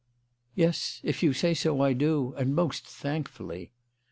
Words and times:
"Yes, 0.55 0.99
if 1.03 1.21
you 1.21 1.31
say 1.31 1.53
so, 1.53 1.81
I 1.81 1.93
do; 1.93 2.33
and 2.35 2.55
most 2.55 2.87
thankfully." 2.87 3.71